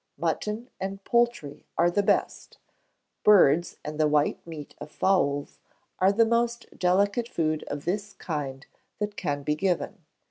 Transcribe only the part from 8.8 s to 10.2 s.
that can be given.